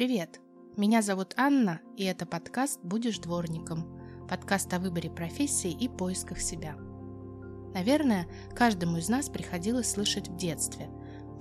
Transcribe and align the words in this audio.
Привет! 0.00 0.40
Меня 0.78 1.02
зовут 1.02 1.34
Анна, 1.36 1.82
и 1.98 2.04
это 2.04 2.24
подкаст 2.24 2.80
«Будешь 2.82 3.18
дворником» 3.18 4.00
подкаст 4.30 4.72
о 4.72 4.78
выборе 4.78 5.10
профессии 5.10 5.70
и 5.70 5.90
поисках 5.90 6.40
себя. 6.40 6.74
Наверное, 7.74 8.26
каждому 8.56 8.96
из 8.96 9.10
нас 9.10 9.28
приходилось 9.28 9.90
слышать 9.90 10.28
в 10.28 10.36
детстве 10.38 10.88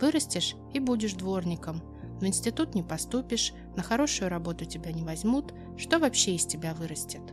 «Вырастешь 0.02 0.58
и 0.74 0.82
будешь 0.82 1.14
дворником», 1.14 1.82
в 2.20 2.26
институт 2.26 2.76
не 2.76 2.84
поступишь, 2.84 3.54
на 3.78 3.82
хорошую 3.82 4.30
работу 4.30 4.66
тебя 4.66 4.92
не 4.92 5.06
возьмут, 5.06 5.54
что 5.78 5.98
вообще 5.98 6.36
из 6.36 6.46
тебя 6.46 6.74
вырастет? 6.74 7.24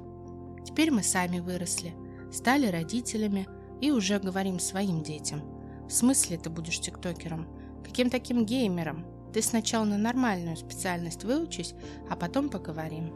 Теперь 0.65 0.93
мы 0.93 1.03
сами 1.03 1.41
выросли, 1.41 1.93
стали 2.31 2.69
родителями 2.69 3.49
и 3.81 3.91
уже 3.91 4.21
говорим 4.21 4.61
своим 4.61 5.03
детям. 5.03 5.43
В 5.89 5.91
смысле 5.91 6.39
ты 6.39 6.51
будешь 6.51 6.79
тиктокером? 6.79 7.49
Каким 7.85 8.11
таким 8.11 8.47
геймером? 8.47 9.16
Ты 9.37 9.43
сначала 9.43 9.85
на 9.85 9.99
нормальную 9.99 10.57
специальность 10.57 11.25
выучись, 11.25 11.75
а 12.09 12.17
потом 12.17 12.49
поговорим. 12.49 13.13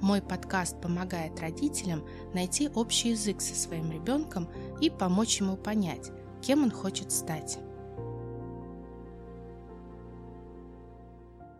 Мой 0.00 0.20
подкаст 0.20 0.80
помогает 0.80 1.38
родителям 1.38 2.04
найти 2.34 2.68
общий 2.68 3.10
язык 3.10 3.40
со 3.40 3.54
своим 3.54 3.92
ребенком 3.92 4.50
и 4.80 4.90
помочь 4.90 5.38
ему 5.38 5.56
понять, 5.56 6.10
кем 6.42 6.64
он 6.64 6.72
хочет 6.72 7.12
стать. 7.12 7.58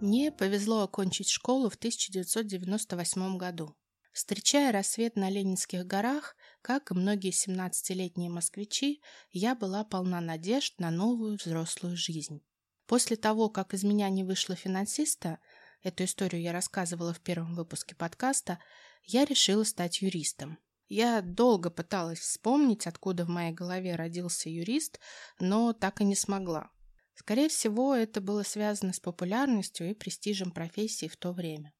Мне 0.00 0.32
повезло 0.32 0.82
окончить 0.82 1.28
школу 1.28 1.70
в 1.70 1.76
1998 1.76 3.38
году. 3.38 3.76
Встречая 4.12 4.72
рассвет 4.72 5.14
на 5.14 5.30
Ленинских 5.30 5.86
горах, 5.86 6.34
как 6.62 6.90
и 6.90 6.94
многие 6.94 7.30
17-летние 7.30 8.28
москвичи, 8.28 9.00
я 9.30 9.54
была 9.54 9.84
полна 9.84 10.20
надежд 10.20 10.80
на 10.80 10.90
новую 10.90 11.36
взрослую 11.36 11.96
жизнь. 11.96 12.42
После 12.86 13.16
того, 13.16 13.48
как 13.48 13.74
из 13.74 13.84
меня 13.84 14.08
не 14.08 14.24
вышло 14.24 14.54
финансиста, 14.54 15.38
эту 15.82 16.04
историю 16.04 16.42
я 16.42 16.52
рассказывала 16.52 17.12
в 17.12 17.20
первом 17.20 17.54
выпуске 17.54 17.94
подкаста, 17.94 18.58
я 19.04 19.24
решила 19.24 19.64
стать 19.64 20.02
юристом. 20.02 20.58
Я 20.88 21.22
долго 21.22 21.70
пыталась 21.70 22.18
вспомнить, 22.18 22.86
откуда 22.86 23.24
в 23.24 23.28
моей 23.28 23.52
голове 23.52 23.96
родился 23.96 24.50
юрист, 24.50 25.00
но 25.40 25.72
так 25.72 26.00
и 26.00 26.04
не 26.04 26.14
смогла. 26.14 26.70
Скорее 27.14 27.48
всего, 27.48 27.94
это 27.94 28.20
было 28.20 28.42
связано 28.42 28.92
с 28.92 29.00
популярностью 29.00 29.90
и 29.90 29.94
престижем 29.94 30.50
профессии 30.50 31.08
в 31.08 31.16
то 31.16 31.32
время. 31.32 31.72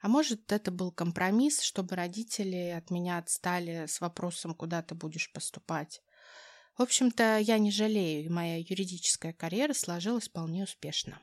А 0.00 0.08
может, 0.08 0.50
это 0.52 0.70
был 0.70 0.90
компромисс, 0.90 1.60
чтобы 1.60 1.94
родители 1.94 2.74
от 2.76 2.90
меня 2.90 3.18
отстали 3.18 3.86
с 3.86 4.00
вопросом, 4.00 4.54
куда 4.54 4.82
ты 4.82 4.94
будешь 4.94 5.32
поступать. 5.32 6.02
В 6.76 6.82
общем-то, 6.82 7.38
я 7.38 7.58
не 7.58 7.70
жалею, 7.70 8.24
и 8.24 8.28
моя 8.28 8.56
юридическая 8.56 9.32
карьера 9.32 9.74
сложилась 9.74 10.28
вполне 10.28 10.64
успешно. 10.64 11.20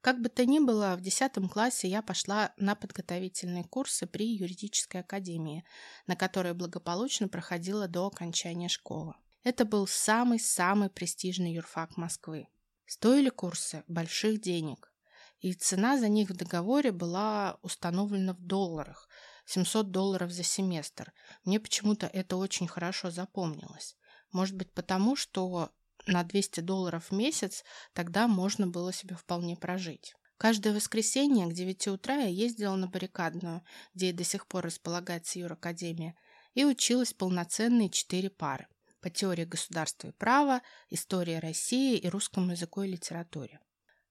Как 0.00 0.20
бы 0.22 0.28
то 0.28 0.46
ни 0.46 0.58
было, 0.60 0.94
в 0.96 1.00
10 1.00 1.32
классе 1.50 1.88
я 1.88 2.00
пошла 2.00 2.54
на 2.56 2.74
подготовительные 2.74 3.64
курсы 3.64 4.06
при 4.06 4.36
юридической 4.36 5.02
академии, 5.02 5.64
на 6.06 6.16
которые 6.16 6.54
благополучно 6.54 7.28
проходила 7.28 7.86
до 7.86 8.06
окончания 8.06 8.68
школы. 8.68 9.14
Это 9.42 9.64
был 9.64 9.86
самый-самый 9.86 10.90
престижный 10.90 11.52
юрфак 11.52 11.96
Москвы. 11.96 12.46
Стоили 12.86 13.28
курсы 13.28 13.84
больших 13.88 14.40
денег 14.40 14.92
и 15.40 15.54
цена 15.54 15.98
за 15.98 16.08
них 16.08 16.30
в 16.30 16.36
договоре 16.36 16.92
была 16.92 17.58
установлена 17.62 18.34
в 18.34 18.40
долларах– 18.40 19.08
700 19.50 19.90
долларов 19.90 20.30
за 20.30 20.44
семестр. 20.44 21.12
Мне 21.44 21.58
почему-то 21.58 22.06
это 22.06 22.36
очень 22.36 22.68
хорошо 22.68 23.10
запомнилось. 23.10 23.96
Может 24.32 24.56
быть, 24.56 24.72
потому 24.72 25.16
что 25.16 25.70
на 26.06 26.22
200 26.22 26.60
долларов 26.60 27.10
в 27.10 27.14
месяц 27.14 27.64
тогда 27.92 28.28
можно 28.28 28.66
было 28.66 28.92
себе 28.92 29.16
вполне 29.16 29.56
прожить. 29.56 30.14
Каждое 30.36 30.72
воскресенье 30.72 31.46
к 31.46 31.52
9 31.52 31.88
утра 31.88 32.14
я 32.14 32.28
ездила 32.28 32.74
на 32.74 32.86
баррикадную, 32.86 33.62
где 33.94 34.10
и 34.10 34.12
до 34.14 34.24
сих 34.24 34.46
пор 34.46 34.64
располагается 34.64 35.38
Юракадемия, 35.38 36.14
и 36.54 36.64
училась 36.64 37.12
полноценные 37.12 37.90
четыре 37.90 38.30
пары 38.30 38.66
по 39.00 39.10
теории 39.10 39.44
государства 39.44 40.08
и 40.08 40.12
права, 40.12 40.62
истории 40.88 41.34
России 41.34 41.98
и 41.98 42.08
русскому 42.08 42.52
языку 42.52 42.82
и 42.82 42.88
литературе. 42.88 43.60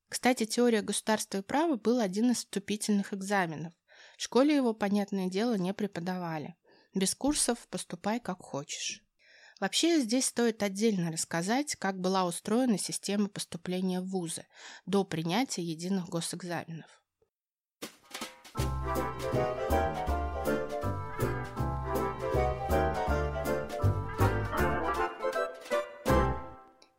Кстати, 0.08 0.46
теория 0.46 0.81
государства 0.81 1.38
и 1.38 1.41
права 1.41 1.78
был 1.78 2.00
один 2.00 2.31
из 2.31 2.38
вступительных 2.38 3.13
экзаменов. 3.13 3.74
В 4.18 4.22
школе 4.22 4.56
его, 4.56 4.74
понятное 4.74 5.29
дело, 5.29 5.56
не 5.56 5.74
преподавали. 5.74 6.56
Без 6.96 7.13
курсов 7.13 7.68
поступай 7.69 8.19
как 8.19 8.41
хочешь. 8.41 9.03
Вообще 9.59 10.00
здесь 10.00 10.28
стоит 10.28 10.64
отдельно 10.64 11.12
рассказать, 11.12 11.75
как 11.75 12.00
была 12.00 12.25
устроена 12.25 12.78
система 12.78 13.28
поступления 13.28 14.00
в 14.00 14.08
вузы 14.08 14.46
до 14.86 15.03
принятия 15.03 15.62
единых 15.62 16.08
госэкзаменов. 16.08 16.88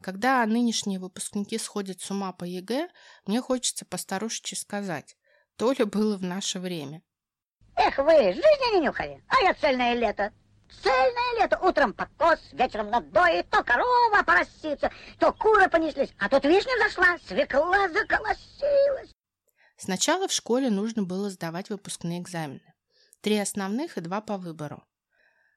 Когда 0.03 0.45
нынешние 0.45 0.99
выпускники 0.99 1.57
сходят 1.57 2.01
с 2.01 2.11
ума 2.11 2.33
по 2.33 2.45
ЕГЭ, 2.45 2.89
мне 3.27 3.41
хочется 3.41 3.87
постарушечи 3.87 4.55
сказать, 4.55 5.17
то 5.57 5.73
ли 5.73 5.85
было 5.85 6.17
в 6.19 6.23
наше 6.23 6.59
время. 6.59 7.03
Эх 7.77 7.97
вы, 7.99 8.33
жизни 8.33 8.75
не 8.75 8.81
нюхали, 8.87 9.23
а 9.29 9.41
я 9.43 9.55
цельное 9.55 9.95
лето. 9.95 10.33
Цельное 10.83 11.41
лето. 11.41 11.59
Утром 11.63 11.93
покос, 11.93 12.39
вечером 12.53 12.91
надои, 12.91 13.43
то 13.43 13.63
корова 13.63 14.23
поросится, 14.25 14.91
то 15.19 15.33
куры 15.33 15.69
понеслись, 15.69 16.11
а 16.19 16.29
тут 16.29 16.45
вишня 16.45 16.73
зашла, 16.79 17.19
свекла 17.27 17.89
заколосилась. 17.89 19.11
Сначала 19.77 20.29
в 20.29 20.33
школе 20.33 20.71
нужно 20.71 21.03
было 21.03 21.31
сдавать 21.31 21.71
выпускные 21.71 22.21
экзамены. 22.21 22.75
Три 23.21 23.39
основных 23.39 23.97
и 23.97 24.01
два 24.01 24.21
по 24.21 24.37
выбору. 24.37 24.85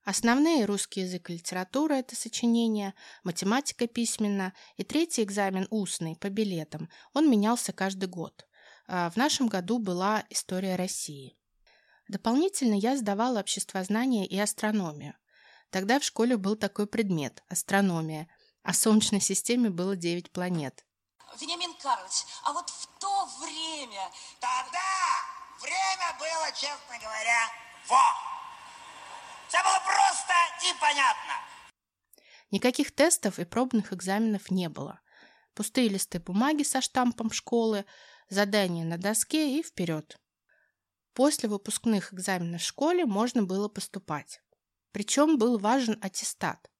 Основные 0.06 0.66
русский 0.66 1.02
язык 1.02 1.30
и 1.30 1.34
литература– 1.34 1.94
это 1.96 2.16
сочинение, 2.16 2.94
математика 3.24 3.88
письменно 3.88 4.54
и 4.76 4.84
третий 4.84 5.24
экзамен 5.24 5.66
устный 5.70 6.18
по 6.18 6.30
билетам. 6.30 6.90
Он 7.14 7.30
менялся 7.30 7.72
каждый 7.72 8.10
год. 8.10 8.46
А 8.86 9.10
в 9.10 9.16
нашем 9.16 9.48
году 9.48 9.80
была 9.80 10.26
история 10.30 10.76
России. 10.76 11.38
Дополнительно 12.08 12.76
я 12.76 12.98
сдавала 12.98 13.40
обществознание 13.40 14.26
и 14.26 14.38
астрономию. 14.40 15.16
Тогда 15.70 16.00
в 16.00 16.04
школе 16.04 16.38
был 16.38 16.56
такой 16.56 16.86
предмет– 16.86 17.44
астрономия, 17.50 18.28
а 18.62 18.74
в 18.74 18.76
Солнечной 18.76 19.22
системе 19.22 19.70
было 19.70 19.96
9 19.96 20.32
планет. 20.32 20.86
Вениамин 21.40 21.74
Карлович, 21.82 22.26
а 22.44 22.54
вот 22.54 22.70
в 22.70 22.88
то 23.00 23.26
время... 23.42 24.12
Тогда 24.40 24.80
время 25.60 26.18
было, 26.20 26.52
честно 26.52 27.00
говоря, 27.02 27.50
во! 27.88 28.34
Все 29.48 29.64
было 29.64 29.80
просто 29.84 30.34
и 30.68 30.80
понятно. 30.80 31.34
Никаких 32.52 32.94
тестов 32.94 33.40
и 33.40 33.46
пробных 33.46 33.94
экзаменов 33.94 34.52
не 34.52 34.70
было. 34.70 35.00
Пустые 35.56 35.90
листы 35.90 36.20
бумаги 36.20 36.64
со 36.64 36.82
штампом 36.82 37.32
школы, 37.32 37.86
задания 38.30 38.86
на 38.86 38.98
доске 38.98 39.58
и 39.58 39.64
вперед. 39.64 40.18
После 41.14 41.48
выпускных 41.48 42.14
экзаменов 42.14 42.62
в 42.62 42.66
школе 42.66 43.06
можно 43.06 43.44
было 43.44 43.68
поступать. 43.68 44.42
Причем 44.92 45.38
был 45.38 45.60
важен 45.60 45.98
аттестат. 46.02 46.72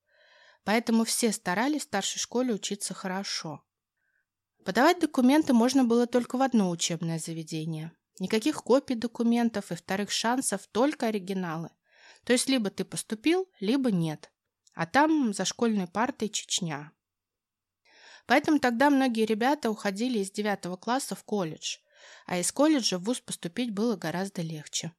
Поэтому 0.64 1.04
все 1.04 1.32
старались 1.32 1.82
в 1.82 1.86
старшей 1.86 2.20
школе 2.20 2.54
учиться 2.54 2.94
хорошо. 2.94 3.64
Подавать 4.66 5.00
документы 5.00 5.54
можно 5.54 5.84
было 5.84 6.08
только 6.08 6.38
в 6.38 6.42
одно 6.42 6.70
учебное 6.70 7.20
заведение. 7.20 7.92
Никаких 8.20 8.64
копий 8.64 8.96
документов 8.96 9.72
и 9.72 9.76
вторых 9.76 10.10
шансов, 10.12 10.68
только 10.68 11.08
оригиналы. 11.08 11.70
То 12.24 12.34
есть 12.34 12.48
либо 12.48 12.70
ты 12.70 12.86
поступил, 12.86 13.50
либо 13.60 13.92
нет. 13.92 14.32
А 14.74 14.86
там 14.86 15.34
за 15.34 15.46
школьной 15.46 15.88
партой 15.88 16.30
Чечня. 16.30 16.92
Поэтому 18.26 18.60
тогда 18.60 18.90
многие 18.90 19.26
ребята 19.26 19.70
уходили 19.70 20.20
из 20.20 20.32
девятого 20.32 20.78
класса 20.78 21.16
в 21.16 21.24
колледж, 21.24 21.78
а 22.26 22.38
из 22.38 22.52
колледжа 22.52 22.98
в 22.98 23.04
вуз 23.04 23.20
поступить 23.20 23.72
было 23.72 23.96
гораздо 23.96 24.42
легче. 24.42 24.92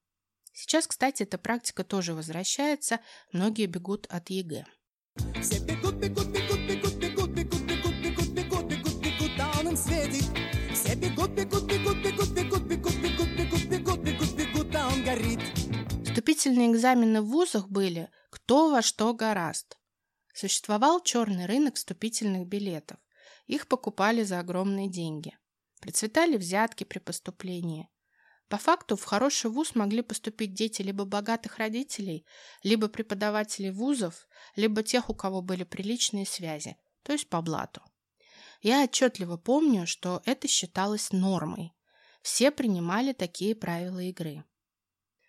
Сейчас, 0.53 0.87
кстати, 0.87 1.25
эта 1.25 1.37
практика 1.39 1.85
тоже 1.85 2.15
возвращается, 2.15 3.01
многие 3.33 3.67
бегут 3.67 4.07
от 4.09 4.31
ЕГЭ. 4.31 4.67
Все 5.43 5.59
бегут, 5.61 5.95
бегут, 5.95 6.27
бегут, 6.29 6.61
бегут, 6.61 6.95
бегут, 6.95 7.31
бегут, 7.31 7.61
бегут, 7.61 7.95
бегут, 7.95 8.29
бегут, 8.29 8.65
бегут, 8.67 8.95
бегут, 9.03 9.41
а 9.41 9.61
он 9.61 9.69
им 9.69 9.77
светит. 9.77 10.25
Все 10.73 10.95
бегут, 10.95 11.31
бегут, 11.31 11.65
бегут, 11.65 11.97
бегут, 12.03 12.29
бегут, 12.29 12.63
бегут, 12.63 12.95
бегут, 12.95 13.29
бегут, 13.37 13.65
бегут, 13.67 14.01
бегут, 14.01 14.35
бегут, 14.35 14.75
а 14.77 14.89
он 14.89 15.05
горит. 15.05 15.41
Вступительные 16.05 16.71
экзамены 16.73 17.21
в 17.21 17.27
вузах 17.27 17.69
были 17.69 18.09
кто 18.31 18.71
во 18.71 18.83
что 18.83 19.15
гораст. 19.15 19.79
Существовал 20.35 21.01
черный 21.01 21.47
рынок 21.47 21.77
вступительных 21.77 22.49
билетов. 22.49 22.99
Их 23.47 23.69
покупали 23.69 24.25
за 24.25 24.41
огромные 24.41 24.91
деньги. 24.91 25.39
Процветали 25.85 26.39
взятки 26.39 26.83
при 26.85 26.99
поступлении. 26.99 27.91
По 28.49 28.57
факту 28.57 28.97
в 28.97 29.05
хороший 29.05 29.51
вуз 29.51 29.75
могли 29.75 30.01
поступить 30.01 30.55
дети 30.55 30.81
либо 30.81 31.05
богатых 31.05 31.59
родителей, 31.59 32.25
либо 32.63 32.89
преподавателей 32.89 33.71
вузов, 33.71 34.27
либо 34.57 34.83
тех, 34.83 35.11
у 35.11 35.15
кого 35.15 35.43
были 35.43 35.63
приличные 35.63 36.25
связи, 36.25 36.79
то 37.03 37.13
есть 37.13 37.29
по 37.29 37.43
блату. 37.43 37.83
Я 38.63 38.83
отчетливо 38.83 39.37
помню, 39.37 39.87
что 39.87 40.23
это 40.25 40.49
считалось 40.49 41.13
нормой. 41.13 41.75
Все 42.23 42.51
принимали 42.51 43.13
такие 43.13 43.55
правила 43.55 43.99
игры. 43.99 44.43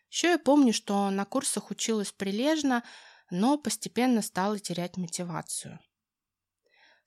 Еще 0.10 0.30
я 0.30 0.40
помню, 0.40 0.72
что 0.72 1.10
на 1.10 1.25
курсах 1.25 1.69
училась 1.69 2.13
прилежно, 2.13 2.81
но 3.30 3.57
постепенно 3.57 4.22
стала 4.22 4.57
терять 4.57 4.96
мотивацию. 4.96 5.81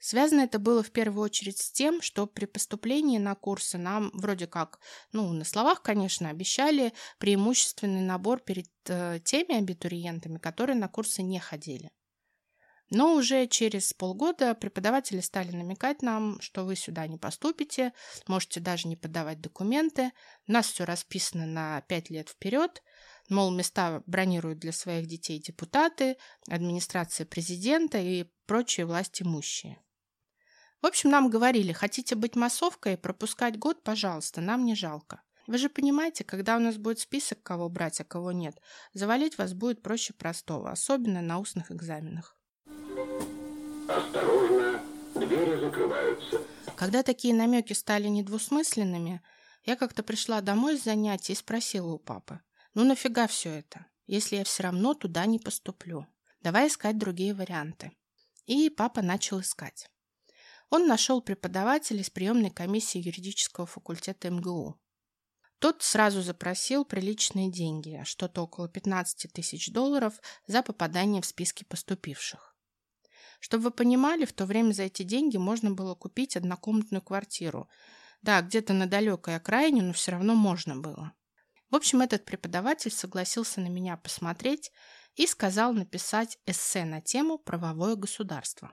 Связано 0.01 0.43
это 0.43 0.59
было 0.59 0.83
в 0.83 0.91
первую 0.91 1.25
очередь 1.25 1.59
с 1.59 1.73
тем, 1.73 2.01
что 2.03 2.27
при 2.27 2.45
поступлении 2.45 3.19
на 3.19 3.35
курсы 3.35 3.79
нам 3.79 4.11
вроде 4.15 4.47
как, 4.47 4.79
ну, 5.13 5.33
на 5.33 5.45
словах, 5.45 5.83
конечно, 5.83 6.29
обещали 6.29 6.93
преимущественный 7.19 8.03
набор 8.03 8.41
перед 8.41 8.69
э, 8.87 9.19
теми 9.25 9.57
абитуриентами, 9.59 10.39
которые 10.39 10.77
на 10.77 10.89
курсы 10.89 11.23
не 11.23 11.41
ходили. 11.41 11.91
Но 12.91 13.15
уже 13.15 13.47
через 13.47 13.93
полгода 13.93 14.55
преподаватели 14.55 15.21
стали 15.21 15.51
намекать 15.51 16.01
нам, 16.01 16.41
что 16.41 16.65
вы 16.65 16.75
сюда 16.75 17.07
не 17.07 17.19
поступите, 17.19 17.93
можете 18.27 18.61
даже 18.61 18.89
не 18.89 18.97
подавать 18.97 19.41
документы. 19.41 20.13
У 20.47 20.53
нас 20.53 20.69
все 20.69 20.85
расписано 20.85 21.45
на 21.45 21.83
пять 21.83 22.09
лет 22.09 22.31
вперед. 22.31 22.83
Мол, 23.29 23.51
места 23.51 24.03
бронируют 24.07 24.59
для 24.59 24.73
своих 24.73 25.07
детей 25.07 25.39
депутаты, 25.39 26.17
администрация 26.49 27.27
президента 27.27 27.99
и 27.99 28.25
прочие 28.47 28.87
власть 28.87 29.21
имущие. 29.21 29.79
В 30.81 30.87
общем, 30.87 31.11
нам 31.11 31.29
говорили, 31.29 31.73
хотите 31.73 32.15
быть 32.15 32.37
массовкой 32.37 32.95
и 32.95 32.97
пропускать 32.97 33.59
год, 33.59 33.83
пожалуйста, 33.83 34.41
нам 34.41 34.65
не 34.65 34.77
жалко. 34.77 35.23
Вы 35.49 35.59
же 35.59 35.69
понимаете, 35.69 36.25
когда 36.25 36.57
у 36.57 36.61
нас 36.61 36.77
будет 36.77 37.01
список, 37.01 37.43
кого 37.43 37.69
брать, 37.69 38.01
а 38.01 38.05
кого 38.05 38.33
нет, 38.33 38.61
завалить 38.93 39.39
вас 39.39 39.55
будет 39.55 39.83
проще 39.83 40.13
простого, 40.13 40.71
особенно 40.71 41.21
на 41.21 41.39
устных 41.39 41.73
экзаменах. 41.73 42.39
Осторожно, 43.89 44.81
двери 45.15 45.59
закрываются. 45.59 46.43
Когда 46.77 47.03
такие 47.03 47.35
намеки 47.35 47.73
стали 47.73 48.07
недвусмысленными, 48.09 49.21
я 49.65 49.75
как-то 49.75 50.03
пришла 50.03 50.43
домой 50.43 50.79
с 50.79 50.85
занятий 50.85 51.33
и 51.33 51.37
спросила 51.37 51.93
у 51.95 51.99
папы, 51.99 52.41
ну 52.75 52.85
нафига 52.85 53.27
все 53.27 53.51
это, 53.51 53.87
если 54.07 54.37
я 54.37 54.45
все 54.45 54.63
равно 54.63 54.95
туда 54.95 55.27
не 55.27 55.41
поступлю? 55.41 56.07
Давай 56.41 56.69
искать 56.69 56.99
другие 56.99 57.35
варианты. 57.35 57.93
И 58.47 58.71
папа 58.71 59.03
начал 59.03 59.41
искать. 59.41 59.91
Он 60.71 60.87
нашел 60.87 61.23
преподавателя 61.23 62.01
из 62.01 62.11
приемной 62.11 62.51
комиссии 62.51 62.99
юридического 62.99 63.67
факультета 63.67 64.29
МГУ. 64.31 64.79
Тот 65.59 65.83
сразу 65.83 66.23
запросил 66.23 66.85
приличные 66.85 67.51
деньги, 67.51 68.03
что-то 68.05 68.43
около 68.43 68.69
15 68.69 69.33
тысяч 69.33 69.73
долларов 69.73 70.21
за 70.47 70.63
попадание 70.63 71.21
в 71.21 71.27
списки 71.27 71.65
поступивших. 71.65 72.57
Чтобы 73.41 73.65
вы 73.65 73.71
понимали, 73.71 74.25
в 74.25 74.33
то 74.33 74.47
время 74.47 74.73
за 74.73 74.85
эти 74.85 75.03
деньги 75.03 75.37
можно 75.37 75.71
было 75.71 75.95
купить 75.95 76.37
однокомнатную 76.37 77.03
квартиру. 77.03 77.69
Да, 78.21 78.41
где-то 78.43 78.73
на 78.73 78.87
далекой 78.87 79.37
окраине, 79.37 79.83
но 79.83 79.93
все 79.93 80.13
равно 80.13 80.35
можно 80.35 80.77
было. 80.77 81.13
В 81.71 81.77
общем, 81.77 82.03
этот 82.03 82.25
преподаватель 82.25 82.91
согласился 82.91 83.61
на 83.61 83.69
меня 83.69 83.97
посмотреть 83.97 84.71
и 85.15 85.27
сказал 85.27 85.73
написать 85.73 86.39
эссе 86.47 86.85
на 86.85 87.01
тему 87.01 87.39
«Правовое 87.39 87.95
государство». 87.95 88.73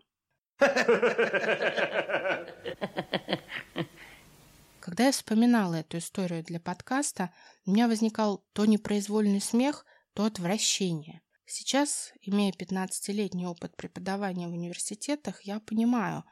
Когда 4.79 5.05
я 5.05 5.11
вспоминала 5.11 5.75
эту 5.75 5.97
историю 5.97 6.43
для 6.43 6.59
подкаста, 6.59 7.33
у 7.65 7.71
меня 7.71 7.87
возникал 7.87 8.45
то 8.53 8.65
непроизвольный 8.65 9.41
смех, 9.41 9.85
то 10.13 10.25
отвращение. 10.25 11.21
Сейчас, 11.45 12.13
имея 12.21 12.51
15-летний 12.51 13.45
опыт 13.45 13.75
преподавания 13.75 14.47
в 14.47 14.51
университетах, 14.51 15.41
я 15.43 15.59
понимаю, 15.59 16.23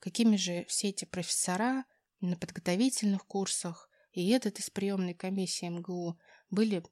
какими 0.00 0.36
же 0.36 0.64
все 0.68 0.88
эти 0.88 1.04
профессора 1.04 1.84
на 2.20 2.36
подготовительных 2.36 3.24
курсах 3.26 3.88
и 4.12 4.30
этот 4.30 4.58
из 4.58 4.70
приемной 4.70 5.14
комиссии 5.14 5.66
МГУ 5.66 6.18
были 6.50 6.82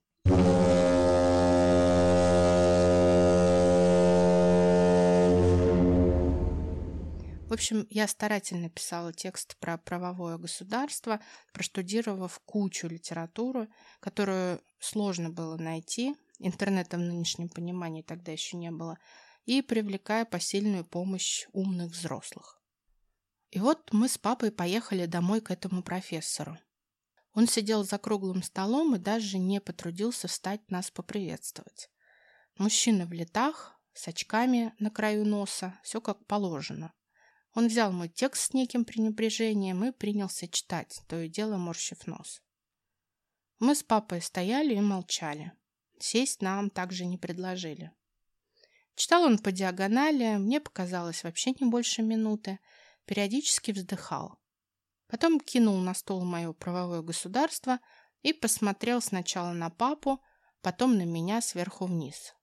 общем, 7.57 7.87
я 7.91 8.07
старательно 8.07 8.69
писала 8.69 9.13
текст 9.13 9.57
про 9.59 9.79
правовое 9.79 10.37
государство, 10.37 11.21
проштудировав 11.53 12.39
кучу 12.45 12.87
литературы, 12.87 13.69
которую 14.01 14.61
сложно 14.79 15.31
было 15.31 15.57
найти, 15.57 16.15
интернета 16.39 16.99
в 16.99 17.01
нынешнем 17.01 17.49
понимании 17.49 18.03
тогда 18.03 18.33
еще 18.33 18.57
не 18.57 18.71
было, 18.71 18.99
и 19.47 19.63
привлекая 19.63 20.25
посильную 20.25 20.85
помощь 20.85 21.47
умных 21.53 21.93
взрослых. 21.93 22.61
И 23.51 23.59
вот 23.59 23.91
мы 23.93 24.09
с 24.09 24.19
папой 24.19 24.51
поехали 24.53 25.07
домой 25.07 25.41
к 25.41 25.51
этому 25.51 25.83
профессору. 25.83 26.59
Он 27.33 27.47
сидел 27.47 27.85
за 27.85 27.97
круглым 27.97 28.43
столом 28.43 28.97
и 28.97 28.99
даже 28.99 29.39
не 29.39 29.61
потрудился 29.61 30.29
встать 30.29 30.71
нас 30.71 30.91
поприветствовать. 30.91 31.91
Мужчина 32.59 33.07
в 33.07 33.13
летах, 33.13 33.81
с 33.95 34.09
очками 34.09 34.75
на 34.79 34.91
краю 34.91 35.25
носа, 35.25 35.79
все 35.83 36.01
как 36.01 36.27
положено. 36.27 36.93
Он 37.57 37.69
взял 37.69 37.91
мой 37.91 38.11
текст 38.11 38.51
с 38.51 38.53
неким 38.53 38.85
пренебрежением 38.85 39.83
и 39.83 39.91
принялся 39.91 40.47
читать, 40.47 41.01
то 41.09 41.19
и 41.23 41.27
дело 41.27 41.57
морщив 41.57 42.07
нос. 42.07 42.43
Мы 43.61 43.75
с 43.75 43.83
папой 43.83 44.21
стояли 44.21 44.75
и 44.75 44.81
молчали. 44.81 45.53
Сесть 45.99 46.43
нам 46.43 46.69
также 46.69 47.07
не 47.07 47.17
предложили. 47.17 47.93
Читал 48.95 49.23
он 49.23 49.39
по 49.39 49.53
диагонали, 49.53 50.37
мне 50.37 50.61
показалось 50.61 51.25
вообще 51.25 51.53
не 51.59 51.67
больше 51.67 52.03
минуты, 52.03 52.59
периодически 53.07 53.71
вздыхал. 53.71 54.39
Потом 55.07 55.41
кинул 55.41 55.79
на 55.79 55.95
стол 55.95 56.27
мое 56.27 56.53
правовое 56.53 57.01
государство 57.01 57.81
и 58.21 58.35
посмотрел 58.35 59.01
сначала 59.01 59.53
на 59.53 59.71
папу, 59.71 60.23
потом 60.61 60.99
на 60.99 61.07
меня 61.07 61.41
сверху 61.41 61.87
вниз. 61.87 62.35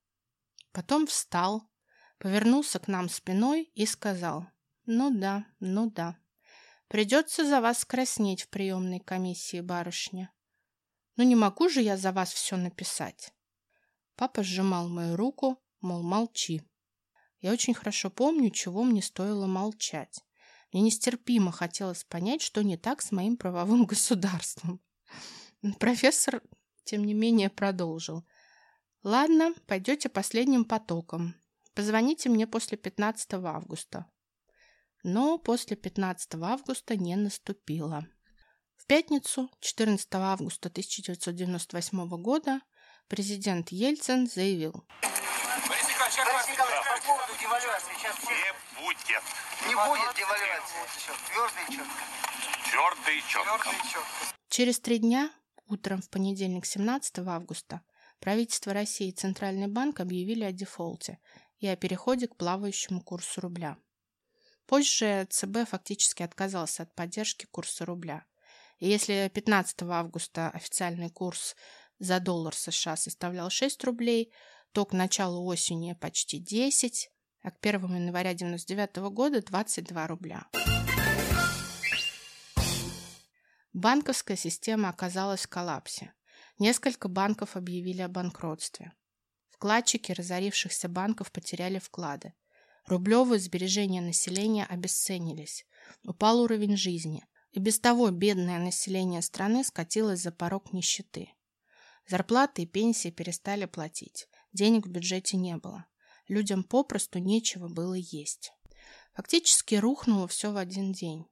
Потом 0.71 1.05
встал, 1.05 1.69
повернулся 2.17 2.79
к 2.79 2.87
нам 2.87 3.09
спиной 3.09 3.69
и 3.75 3.85
сказал 3.85 4.47
ну 4.85 5.11
да, 5.11 5.45
ну 5.59 5.89
да. 5.89 6.17
Придется 6.87 7.45
за 7.45 7.61
вас 7.61 7.85
краснеть 7.85 8.43
в 8.43 8.49
приемной 8.49 8.99
комиссии, 8.99 9.61
барышня. 9.61 10.31
Ну 11.15 11.23
не 11.23 11.35
могу 11.35 11.69
же 11.69 11.81
я 11.81 11.97
за 11.97 12.11
вас 12.11 12.31
все 12.33 12.57
написать. 12.57 13.33
Папа 14.15 14.43
сжимал 14.43 14.89
мою 14.89 15.15
руку, 15.15 15.57
мол, 15.81 16.03
молчи. 16.03 16.61
Я 17.39 17.51
очень 17.51 17.73
хорошо 17.73 18.09
помню, 18.09 18.51
чего 18.51 18.83
мне 18.83 19.01
стоило 19.01 19.47
молчать. 19.47 20.19
Мне 20.71 20.81
нестерпимо 20.83 21.51
хотелось 21.51 22.03
понять, 22.03 22.41
что 22.41 22.63
не 22.63 22.77
так 22.77 23.01
с 23.01 23.11
моим 23.11 23.37
правовым 23.37 23.85
государством. 23.87 24.81
Профессор, 25.79 26.41
тем 26.83 27.03
не 27.05 27.13
менее, 27.13 27.49
продолжил. 27.49 28.25
Ладно, 29.03 29.53
пойдете 29.67 30.09
последним 30.09 30.65
потоком. 30.65 31.35
Позвоните 31.73 32.29
мне 32.29 32.47
после 32.47 32.77
15 32.77 33.33
августа. 33.33 34.05
Но 35.03 35.37
после 35.37 35.75
15 35.75 36.35
августа 36.35 36.95
не 36.95 37.17
наступило. 37.17 38.07
В 38.77 38.85
пятницу, 38.85 39.49
14 39.59 40.07
августа 40.15 40.69
1998 40.69 42.07
года, 42.21 42.61
президент 43.09 43.69
Ельцин 43.69 44.27
заявил. 44.27 44.85
Борис 45.67 45.87
Николаевич, 45.89 46.17
как 46.17 46.27
Борис 46.33 47.01
по 47.01 47.07
поводу 47.07 47.33
девальвации 47.39 47.93
сейчас... 47.97 48.15
Не 48.23 48.53
будет. 48.79 49.23
Не 49.67 49.75
будет 49.75 50.15
девальвации. 50.15 50.83
Твердо 51.27 51.59
и 51.59 51.71
четко. 51.75 52.03
Твердо 52.69 53.11
и 53.11 53.21
четко. 53.21 53.43
Твердо 53.43 53.71
и 53.71 53.89
четко. 53.89 54.33
Через 54.49 54.79
три 54.79 54.99
дня, 54.99 55.31
утром 55.67 56.01
в 56.01 56.09
понедельник 56.09 56.65
17 56.65 57.19
августа, 57.19 57.81
правительство 58.19 58.73
России 58.73 59.09
и 59.09 59.13
Центральный 59.13 59.67
банк 59.67 59.99
объявили 59.99 60.45
о 60.45 60.51
дефолте 60.53 61.19
и 61.59 61.67
о 61.67 61.75
переходе 61.75 62.27
к 62.27 62.37
плавающему 62.37 63.01
курсу 63.01 63.41
рубля. 63.41 63.77
Позже 64.65 65.27
ЦБ 65.29 65.67
фактически 65.67 66.23
отказался 66.23 66.83
от 66.83 66.95
поддержки 66.95 67.45
курса 67.45 67.85
рубля. 67.85 68.25
И 68.79 68.87
если 68.87 69.29
15 69.33 69.83
августа 69.83 70.49
официальный 70.49 71.09
курс 71.09 71.55
за 71.99 72.19
доллар 72.19 72.55
США 72.55 72.95
составлял 72.95 73.49
6 73.49 73.83
рублей, 73.83 74.33
то 74.71 74.85
к 74.85 74.93
началу 74.93 75.45
осени 75.45 75.93
почти 75.93 76.39
10, 76.39 77.09
а 77.43 77.51
к 77.51 77.57
1 77.61 77.81
января 77.95 78.31
1999 78.31 79.13
года 79.13 79.41
22 79.41 80.07
рубля. 80.07 80.47
Банковская 83.73 84.37
система 84.37 84.89
оказалась 84.89 85.43
в 85.43 85.49
коллапсе. 85.49 86.13
Несколько 86.59 87.07
банков 87.07 87.55
объявили 87.55 88.01
о 88.01 88.07
банкротстве. 88.07 88.93
Вкладчики 89.49 90.11
разорившихся 90.11 90.89
банков 90.89 91.31
потеряли 91.31 91.79
вклады. 91.79 92.33
Рублевые 92.85 93.39
сбережения 93.39 94.01
населения 94.01 94.65
обесценились. 94.65 95.65
Упал 96.03 96.41
уровень 96.41 96.75
жизни. 96.75 97.25
И 97.51 97.59
без 97.59 97.79
того 97.79 98.09
бедное 98.09 98.59
население 98.59 99.21
страны 99.21 99.63
скатилось 99.63 100.21
за 100.21 100.31
порог 100.31 100.73
нищеты. 100.73 101.29
Зарплаты 102.07 102.63
и 102.63 102.65
пенсии 102.65 103.09
перестали 103.09 103.65
платить. 103.65 104.27
Денег 104.51 104.85
в 104.85 104.89
бюджете 104.89 105.37
не 105.37 105.55
было. 105.55 105.85
Людям 106.27 106.63
попросту 106.63 107.19
нечего 107.19 107.67
было 107.67 107.93
есть. 107.93 108.51
Фактически 109.13 109.75
рухнуло 109.75 110.27
все 110.27 110.51
в 110.51 110.57
один 110.57 110.91
день. 110.91 111.25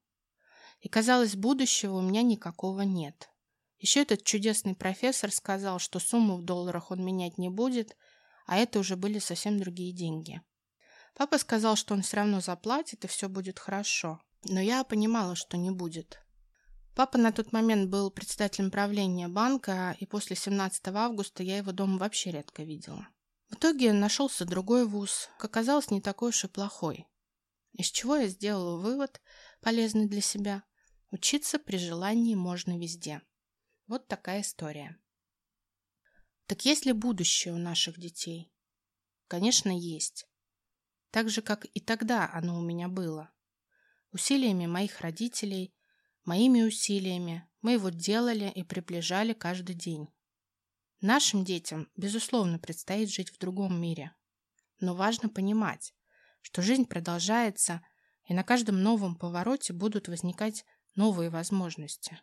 И 0.79 0.87
казалось, 0.87 1.35
будущего 1.35 1.97
у 1.97 2.01
меня 2.01 2.21
никакого 2.21 2.81
нет. 2.81 3.29
Еще 3.79 4.01
этот 4.01 4.23
чудесный 4.23 4.75
профессор 4.75 5.31
сказал, 5.31 5.79
что 5.79 5.99
сумму 5.99 6.37
в 6.37 6.43
долларах 6.43 6.91
он 6.91 7.03
менять 7.03 7.37
не 7.37 7.49
будет, 7.49 7.97
а 8.45 8.57
это 8.57 8.79
уже 8.79 8.95
были 8.95 9.19
совсем 9.19 9.59
другие 9.59 9.91
деньги. 9.91 10.41
Папа 11.13 11.37
сказал, 11.37 11.75
что 11.75 11.93
он 11.93 12.01
все 12.01 12.17
равно 12.17 12.41
заплатит 12.41 13.05
и 13.05 13.07
все 13.07 13.29
будет 13.29 13.59
хорошо. 13.59 14.21
Но 14.45 14.59
я 14.59 14.83
понимала, 14.83 15.35
что 15.35 15.57
не 15.57 15.71
будет. 15.71 16.19
Папа 16.95 17.17
на 17.17 17.31
тот 17.31 17.51
момент 17.53 17.89
был 17.89 18.11
председателем 18.11 18.69
правления 18.69 19.27
банка, 19.27 19.95
и 19.99 20.05
после 20.05 20.35
17 20.35 20.87
августа 20.87 21.43
я 21.43 21.57
его 21.57 21.71
дома 21.71 21.97
вообще 21.97 22.31
редко 22.31 22.63
видела. 22.63 23.07
В 23.49 23.55
итоге 23.55 23.93
нашелся 23.93 24.45
другой 24.45 24.85
вуз, 24.85 25.29
оказалось 25.39 25.91
не 25.91 26.01
такой 26.01 26.29
уж 26.29 26.43
и 26.43 26.47
плохой. 26.47 27.07
Из 27.73 27.89
чего 27.91 28.17
я 28.17 28.27
сделала 28.27 28.79
вывод, 28.79 29.21
полезный 29.61 30.07
для 30.07 30.21
себя. 30.21 30.63
Учиться 31.11 31.59
при 31.59 31.77
желании 31.77 32.35
можно 32.35 32.77
везде. 32.77 33.21
Вот 33.87 34.07
такая 34.07 34.41
история. 34.41 34.97
Так 36.47 36.65
есть 36.65 36.85
ли 36.85 36.91
будущее 36.91 37.53
у 37.53 37.57
наших 37.57 37.99
детей? 37.99 38.53
Конечно, 39.27 39.69
есть. 39.69 40.27
Так 41.11 41.29
же, 41.29 41.41
как 41.41 41.65
и 41.65 41.79
тогда 41.79 42.29
оно 42.33 42.57
у 42.57 42.61
меня 42.61 42.87
было. 42.87 43.31
Усилиями 44.11 44.65
моих 44.65 45.01
родителей, 45.01 45.75
моими 46.23 46.61
усилиями 46.61 47.47
мы 47.61 47.73
его 47.73 47.89
делали 47.89 48.51
и 48.53 48.63
приближали 48.63 49.33
каждый 49.33 49.75
день. 49.75 50.07
Нашим 51.01 51.43
детям, 51.43 51.89
безусловно, 51.95 52.59
предстоит 52.59 53.09
жить 53.09 53.29
в 53.29 53.37
другом 53.37 53.79
мире. 53.79 54.15
Но 54.79 54.95
важно 54.95 55.29
понимать, 55.29 55.93
что 56.41 56.61
жизнь 56.61 56.85
продолжается, 56.85 57.81
и 58.25 58.33
на 58.33 58.43
каждом 58.43 58.81
новом 58.81 59.15
повороте 59.15 59.73
будут 59.73 60.07
возникать 60.07 60.65
новые 60.95 61.29
возможности. 61.29 62.21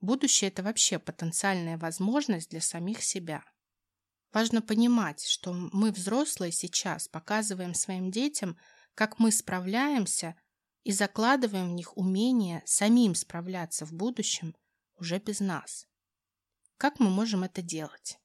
Будущее– 0.00 0.48
это 0.50 0.62
вообще 0.62 0.98
потенциальная 0.98 1.76
возможность 1.78 2.50
для 2.50 2.60
самих 2.60 3.02
себя. 3.02 3.44
Важно 4.34 4.62
понимать, 4.62 5.24
что 5.24 5.52
мы, 5.52 5.92
взрослые, 5.92 6.50
сейчас 6.50 7.06
показываем 7.06 7.72
своим 7.72 8.10
детям, 8.10 8.58
как 8.96 9.20
мы 9.20 9.30
справляемся 9.30 10.34
и 10.82 10.90
закладываем 10.90 11.70
в 11.70 11.74
них 11.74 11.96
умение 11.96 12.60
самим 12.66 13.14
справляться 13.14 13.86
в 13.86 13.92
будущем 13.92 14.56
уже 14.96 15.20
без 15.20 15.38
нас. 15.38 15.86
Как 16.78 16.98
мы 16.98 17.10
можем 17.10 17.44
это 17.44 17.62
делать? 17.62 18.18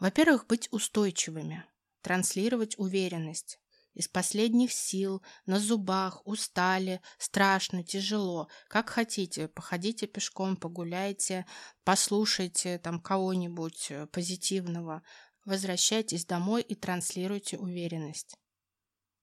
Во-первых, 0.00 0.48
быть 0.48 0.66
устойчивыми, 0.72 1.64
транслировать 2.00 2.76
уверенность, 2.76 3.60
из 3.94 4.08
последних 4.08 4.72
сил, 4.72 5.22
на 5.46 5.60
зубах, 5.60 6.26
устали, 6.26 7.00
страшно, 7.18 7.84
тяжело. 7.84 8.48
Как 8.68 8.88
хотите, 8.90 9.48
походите 9.48 10.06
пешком, 10.06 10.56
погуляйте, 10.56 11.46
послушайте 11.84 12.78
там 12.78 13.00
кого-нибудь 13.00 13.90
э, 13.90 14.06
позитивного. 14.06 15.02
Возвращайтесь 15.44 16.24
домой 16.24 16.62
и 16.62 16.74
транслируйте 16.74 17.58
уверенность. 17.58 18.36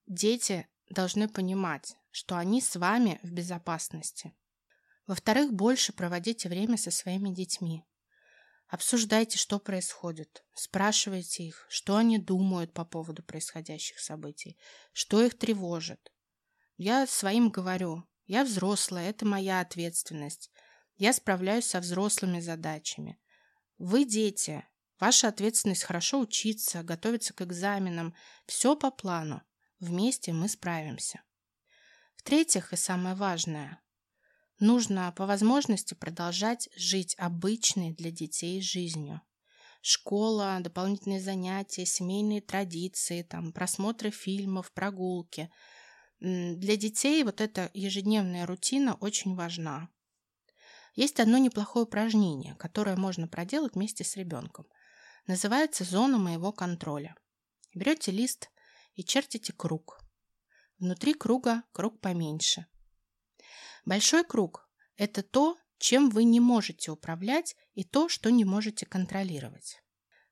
Дети 0.05 0.67
должны 0.89 1.29
понимать, 1.29 1.95
что 2.11 2.37
они 2.37 2.61
с 2.61 2.75
вами 2.75 3.19
в 3.23 3.31
безопасности. 3.31 4.35
Во-вторых, 5.07 5.53
больше 5.53 5.93
проводите 5.93 6.49
время 6.49 6.77
со 6.77 6.91
своими 6.91 7.29
детьми. 7.29 7.85
Обсуждайте, 8.67 9.37
что 9.37 9.59
происходит. 9.59 10.43
Спрашивайте 10.53 11.43
их, 11.43 11.65
что 11.69 11.95
они 11.95 12.19
думают 12.19 12.73
по 12.73 12.85
поводу 12.85 13.23
происходящих 13.23 13.99
событий, 13.99 14.57
что 14.93 15.23
их 15.23 15.37
тревожит. 15.37 16.11
Я 16.77 17.07
своим 17.07 17.49
говорю, 17.49 18.03
я 18.25 18.43
взрослая, 18.43 19.09
это 19.09 19.25
моя 19.25 19.61
ответственность. 19.61 20.51
Я 20.97 21.13
справляюсь 21.13 21.65
со 21.65 21.79
взрослыми 21.79 22.39
задачами. 22.41 23.19
Вы 23.79 24.05
дети, 24.05 24.63
ваша 24.99 25.27
ответственность 25.27 25.83
хорошо 25.83 26.19
учиться, 26.19 26.83
готовиться 26.83 27.33
к 27.33 27.41
экзаменам. 27.41 28.13
Все 28.45 28.75
по 28.75 28.91
плану. 28.91 29.41
Вместе 29.79 30.33
мы 30.33 30.49
справимся. 30.49 31.21
В-третьих, 32.15 32.73
и 32.73 32.75
самое 32.75 33.15
важное, 33.15 33.81
Нужно 34.59 35.13
по 35.15 35.25
возможности 35.25 35.93
продолжать 35.93 36.67
жить 36.75 37.15
обычной 37.17 37.93
для 37.93 38.11
детей 38.11 38.61
жизнью. 38.61 39.21
Школа, 39.81 40.57
дополнительные 40.59 41.21
занятия, 41.21 41.85
семейные 41.85 42.41
традиции, 42.41 43.21
там, 43.21 43.53
просмотры 43.53 44.11
фильмов, 44.11 44.73
прогулки. 44.73 45.49
Для 46.19 46.75
детей 46.75 47.23
вот 47.23 47.39
эта 47.39 47.71
ежедневная 47.73 48.45
рутина 48.45 48.95
очень 48.95 49.33
важна. 49.33 49.87
Есть 50.93 51.21
одно 51.21 51.37
неплохое 51.37 51.85
упражнение, 51.85 52.55
которое 52.55 52.97
можно 52.97 53.29
проделать 53.29 53.75
вместе 53.75 54.03
с 54.03 54.17
ребенком. 54.17 54.67
Называется 55.29 55.85
«Зона 55.85 56.17
моего 56.17 56.51
контроля». 56.51 57.15
Берете 57.73 58.11
лист 58.11 58.49
и 58.95 59.03
чертите 59.05 59.53
круг. 59.53 60.01
Внутри 60.79 61.13
круга 61.13 61.63
круг 61.71 62.01
поменьше– 62.01 62.65
Большой 63.85 64.23
круг– 64.23 64.69
это 64.97 65.23
то, 65.23 65.57
чем 65.77 66.09
вы 66.09 66.23
не 66.23 66.39
можете 66.39 66.91
управлять 66.91 67.55
и 67.73 67.83
то, 67.83 68.09
что 68.09 68.29
не 68.29 68.45
можете 68.45 68.85
контролировать. 68.85 69.81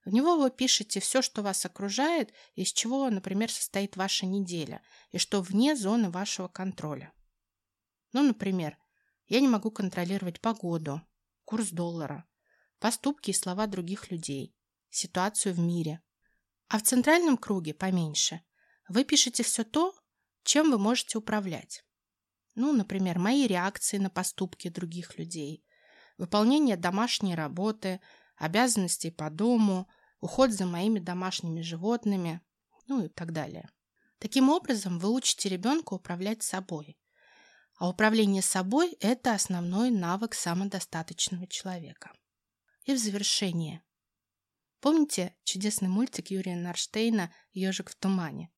В 0.05 0.09
него 0.09 0.37
вы 0.37 0.51
пишете 0.51 0.99
все, 0.99 1.21
что 1.21 1.41
вас 1.41 1.65
окружает, 1.65 2.33
из 2.55 2.71
чего, 2.71 3.09
например, 3.09 3.51
состоит 3.51 3.97
ваша 3.97 4.25
неделя, 4.25 4.81
и 5.11 5.17
что 5.17 5.41
вне 5.41 5.75
зоны 5.75 6.09
вашего 6.09 6.47
контроля. 6.47 7.13
Ну, 8.13 8.23
например, 8.23 8.77
я 9.27 9.41
не 9.41 9.47
могу 9.47 9.71
контролировать 9.71 10.39
погоду, 10.39 11.01
курс 11.43 11.69
доллара, 11.69 12.25
поступки 12.79 13.31
и 13.31 13.33
слова 13.33 13.67
других 13.67 14.11
людей, 14.11 14.56
ситуацию 14.89 15.53
в 15.53 15.59
мире. 15.59 16.01
А 16.67 16.79
в 16.79 16.83
центральном 16.83 17.37
круге 17.37 17.73
поменьше 17.73 18.41
вы 18.89 19.03
пишете 19.03 19.43
все 19.43 19.63
то, 19.63 19.93
чем 20.43 20.71
вы 20.71 20.77
можете 20.77 21.17
управлять. 21.17 21.83
Ну, 22.55 22.73
например, 22.73 23.19
мои 23.19 23.45
реакции 23.47 23.97
на 23.97 24.09
поступки 24.09 24.69
других 24.69 25.17
людей, 25.17 25.63
выполнение 26.17 26.75
домашней 26.75 27.35
работы, 27.35 28.01
обязанностей 28.35 29.11
по 29.11 29.29
дому, 29.29 29.87
уход 30.19 30.51
за 30.51 30.65
моими 30.65 30.99
домашними 30.99 31.61
животными, 31.61 32.41
ну 32.87 33.05
и 33.05 33.09
так 33.09 33.33
далее. 33.33 33.69
Таким 34.19 34.49
образом, 34.49 34.97
вы 34.99 35.11
учите 35.11 35.49
ребенка 35.49 35.93
управлять 35.93 36.41
собой. 36.41 36.97
А 37.77 37.87
управление 37.87 38.41
собой– 38.41 38.97
это 38.99 39.33
основной 39.33 39.91
навык 39.91 40.33
самодостаточного 40.33 41.45
человека. 41.45 42.11
И 42.85 42.93
в 42.93 42.97
завершение. 42.97 43.83
Помните 44.79 45.35
чудесный 45.43 45.89
мультик 45.89 46.29
Юрия 46.29 46.55
Нарштейна 46.55 47.33
«Ежик 47.51 47.89
в 47.89 47.95
тумане»? 47.95 48.51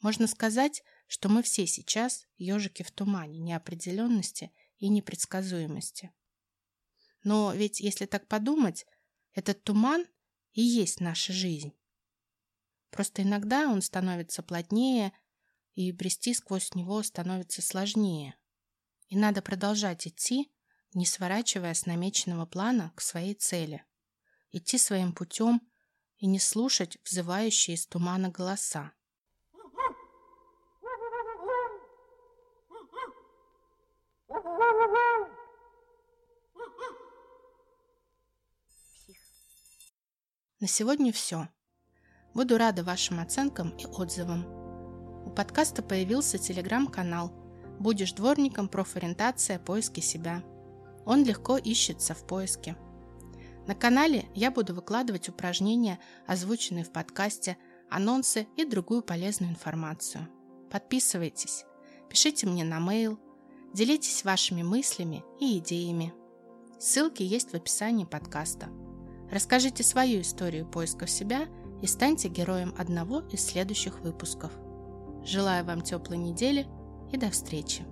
Можно 0.00 0.26
сказать, 0.26 0.82
что 1.06 1.28
мы 1.28 1.42
все 1.42 1.66
сейчас 1.66 2.26
ежики 2.38 2.82
в 2.82 2.90
тумане 2.90 3.40
неопределенности 3.40 4.52
и 4.78 4.88
непредсказуемости. 4.88 6.12
Но 7.24 7.52
ведь, 7.52 7.80
если 7.80 8.06
так 8.06 8.26
подумать, 8.26 8.86
этот 9.38 9.62
туман 9.62 10.04
и 10.52 10.62
есть 10.62 11.00
наша 11.00 11.32
жизнь. 11.32 11.72
Просто 12.90 13.22
иногда 13.22 13.68
он 13.68 13.82
становится 13.82 14.42
плотнее, 14.42 15.12
и 15.74 15.92
брести 15.92 16.34
сквозь 16.34 16.74
него 16.74 17.00
становится 17.04 17.62
сложнее. 17.62 18.36
И 19.06 19.16
надо 19.16 19.40
продолжать 19.40 20.08
идти, 20.08 20.52
не 20.92 21.06
сворачивая 21.06 21.72
с 21.72 21.86
намеченного 21.86 22.46
плана 22.46 22.92
к 22.96 23.00
своей 23.00 23.34
цели. 23.34 23.84
Идти 24.50 24.76
своим 24.76 25.12
путем 25.12 25.62
и 26.16 26.26
не 26.26 26.40
слушать 26.40 26.98
взывающие 27.04 27.76
из 27.76 27.86
тумана 27.86 28.28
голоса. 28.28 28.92
На 40.60 40.66
сегодня 40.66 41.12
все. 41.12 41.48
Буду 42.34 42.58
рада 42.58 42.82
вашим 42.82 43.20
оценкам 43.20 43.70
и 43.78 43.86
отзывам. 43.86 44.44
У 45.24 45.30
подкаста 45.30 45.84
появился 45.84 46.36
телеграм-канал 46.36 47.32
«Будешь 47.78 48.12
дворником. 48.12 48.68
Профориентация. 48.68 49.60
Поиски 49.60 50.00
себя». 50.00 50.42
Он 51.06 51.24
легко 51.24 51.58
ищется 51.58 52.12
в 52.12 52.26
поиске. 52.26 52.76
На 53.68 53.76
канале 53.76 54.24
я 54.34 54.50
буду 54.50 54.74
выкладывать 54.74 55.28
упражнения, 55.28 56.00
озвученные 56.26 56.82
в 56.82 56.90
подкасте, 56.90 57.56
анонсы 57.88 58.48
и 58.56 58.64
другую 58.64 59.02
полезную 59.02 59.52
информацию. 59.52 60.26
Подписывайтесь, 60.72 61.66
пишите 62.10 62.48
мне 62.48 62.64
на 62.64 62.80
mail, 62.80 63.16
делитесь 63.72 64.24
вашими 64.24 64.64
мыслями 64.64 65.22
и 65.38 65.58
идеями. 65.58 66.12
Ссылки 66.80 67.22
есть 67.22 67.52
в 67.52 67.54
описании 67.54 68.04
подкаста. 68.04 68.68
Расскажите 69.30 69.82
свою 69.82 70.22
историю 70.22 70.66
поисков 70.66 71.10
себя 71.10 71.46
и 71.82 71.86
станьте 71.86 72.28
героем 72.28 72.74
одного 72.78 73.20
из 73.30 73.44
следующих 73.44 74.00
выпусков. 74.00 74.52
Желаю 75.24 75.64
вам 75.64 75.82
теплой 75.82 76.16
недели 76.16 76.66
и 77.12 77.16
до 77.16 77.30
встречи! 77.30 77.84